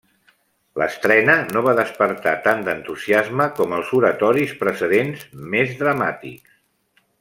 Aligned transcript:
L'estrena 0.81 1.35
no 1.57 1.63
va 1.67 1.75
despertar 1.81 2.33
tant 2.49 2.65
d'entusiasme 2.69 3.49
com 3.61 3.79
els 3.81 3.95
oratoris 4.01 4.59
precedents, 4.67 5.25
més 5.57 5.81
dramàtics. 5.87 6.63